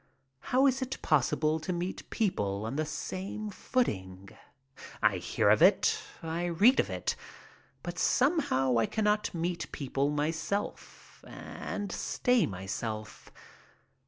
[0.39, 4.29] How is it possible to meet people on the same footing?
[4.99, 7.15] I hear of it, I read of it,
[7.83, 13.29] but somehow I cannot meet people myself and stay myself.